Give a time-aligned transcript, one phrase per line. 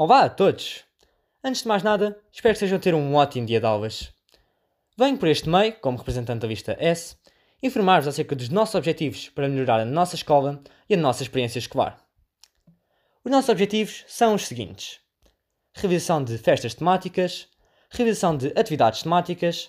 [0.00, 0.84] Olá a todos!
[1.42, 4.12] Antes de mais nada, espero que estejam a ter um ótimo dia de aulas.
[4.96, 7.16] Venho por este meio, como representante da vista S,
[7.60, 12.00] informar-vos acerca dos nossos objetivos para melhorar a nossa escola e a nossa experiência escolar.
[13.24, 15.00] Os nossos objetivos são os seguintes:
[15.74, 17.48] realização de festas temáticas,
[17.90, 19.68] realização de atividades temáticas,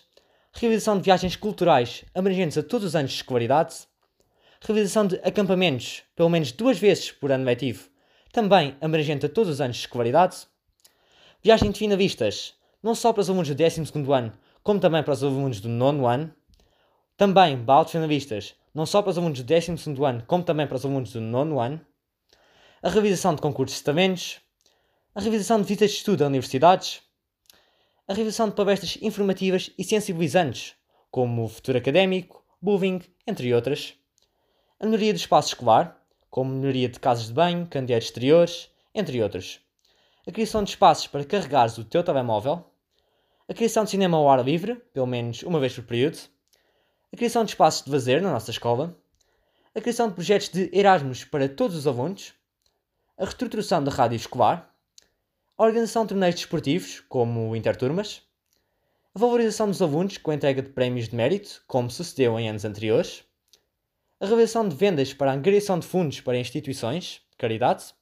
[0.54, 3.78] realização de viagens culturais abrangentes a todos os anos de escolaridade,
[4.62, 7.90] realização de acampamentos pelo menos duas vezes por ano letivo,
[8.32, 10.48] também abrangente a todos os anos de escolaridade,
[11.42, 14.34] viagem de finalistas, não só para os alunos do 12 ano,
[14.64, 16.34] como também para os alunos do 9 ano,
[17.18, 19.72] também balde finalistas, não só para os alunos do 12
[20.06, 21.82] ano, como também para os alunos do 9 ano,
[22.82, 24.40] a realização de concursos de testamentos,
[25.14, 27.02] a realização de visitas de estudo a universidades,
[28.08, 30.76] a realização de palestras informativas e sensibilizantes,
[31.12, 33.96] como o futuro académico, bullying, entre outras,
[34.80, 35.99] a melhoria do espaço escolar,
[36.30, 39.60] como melhoria de casas de banho, candeeiros exteriores, entre outros,
[40.28, 42.64] a criação de espaços para carregares o teu telemóvel,
[43.48, 46.20] a criação de cinema ao ar livre, pelo menos uma vez por período,
[47.12, 48.96] a criação de espaços de lazer na nossa escola,
[49.74, 52.34] a criação de projetos de Erasmus para todos os alunos,
[53.18, 54.74] a reestruturação da rádio escolar,
[55.58, 58.22] a organização de torneios desportivos, como Interturmas,
[59.14, 62.64] a valorização dos alunos com a entrega de prémios de mérito, como sucedeu em anos
[62.64, 63.24] anteriores,
[64.20, 67.94] a realização de vendas para angariação de fundos para instituições de caridade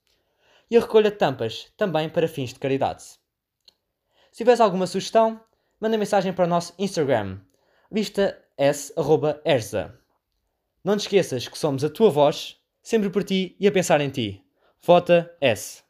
[0.69, 3.03] e a recolha de tampas, também para fins de caridade.
[3.03, 5.39] Se tiveres alguma sugestão,
[5.79, 7.39] manda mensagem para o nosso Instagram,
[7.91, 9.97] vista_s@erza.
[10.83, 14.09] Não te esqueças que somos a tua voz, sempre por ti e a pensar em
[14.09, 14.43] ti.
[14.81, 15.86] Vota S.